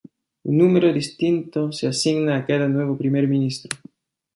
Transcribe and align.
Un 0.49 0.53
número 0.61 0.87
distinto 1.01 1.59
se 1.77 1.85
asigna 1.87 2.35
a 2.35 2.43
cada 2.47 2.67
nuevo 2.67 2.97
Primer 2.97 3.27
Ministro. 3.27 3.69